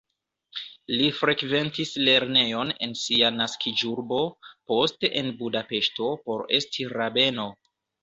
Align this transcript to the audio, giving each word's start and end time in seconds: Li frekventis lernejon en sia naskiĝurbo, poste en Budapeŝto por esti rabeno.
Li 1.01 1.09
frekventis 1.17 1.91
lernejon 2.07 2.73
en 2.87 2.97
sia 3.03 3.31
naskiĝurbo, 3.37 4.25
poste 4.73 5.15
en 5.23 5.33
Budapeŝto 5.45 6.13
por 6.29 6.49
esti 6.63 6.93
rabeno. 7.01 7.51